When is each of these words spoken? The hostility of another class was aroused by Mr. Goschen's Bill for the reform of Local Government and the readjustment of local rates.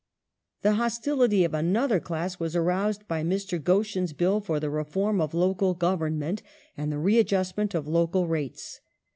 The 0.63 0.73
hostility 0.81 1.43
of 1.43 1.53
another 1.53 1.99
class 1.99 2.39
was 2.39 2.55
aroused 2.55 3.07
by 3.07 3.21
Mr. 3.23 3.63
Goschen's 3.63 4.13
Bill 4.13 4.39
for 4.41 4.59
the 4.59 4.71
reform 4.71 5.21
of 5.21 5.35
Local 5.35 5.75
Government 5.75 6.41
and 6.75 6.91
the 6.91 6.97
readjustment 6.97 7.75
of 7.75 7.87
local 7.87 8.25
rates. 8.25 8.81